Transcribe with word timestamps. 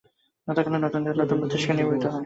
যথাকালে 0.47 0.77
নূতন 0.79 1.01
দেহ 1.03 1.11
ও 1.13 1.17
নূতন 1.19 1.37
মস্তিষ্ক 1.41 1.69
নির্মিত 1.71 2.03
হয়। 2.05 2.19